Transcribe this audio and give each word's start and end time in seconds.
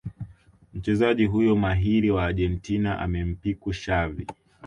Mchezaji 0.73 1.25
huyo 1.25 1.55
mahiri 1.55 2.11
wa 2.11 2.25
Argentina 2.25 2.99
amempiku 2.99 3.73
Xavi 3.73 4.27